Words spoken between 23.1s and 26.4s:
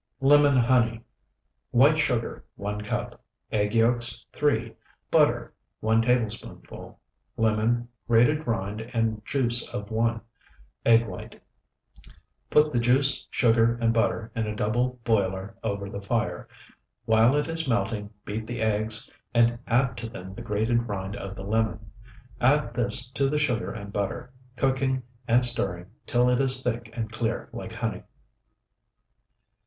to the sugar and butter, cooking and stirring till